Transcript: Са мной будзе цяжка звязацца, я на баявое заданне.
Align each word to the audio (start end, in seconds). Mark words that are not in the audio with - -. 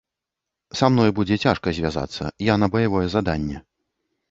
Са 0.79 0.89
мной 0.93 1.11
будзе 1.19 1.35
цяжка 1.43 1.67
звязацца, 1.81 2.33
я 2.53 2.57
на 2.65 2.73
баявое 2.77 3.07
заданне. 3.19 3.65